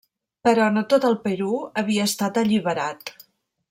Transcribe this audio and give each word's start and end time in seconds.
Però 0.47 0.69
no 0.77 0.83
tot 0.93 1.05
el 1.11 1.19
Perú 1.27 1.53
havia 1.85 2.09
estat 2.13 2.43
alliberat. 2.45 3.17